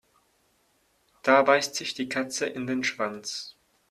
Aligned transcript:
Da 1.21 1.43
beißt 1.43 1.75
sich 1.75 1.93
die 1.93 2.09
Katze 2.09 2.47
in 2.47 2.65
den 2.65 2.83
Schwanz. 2.83 3.55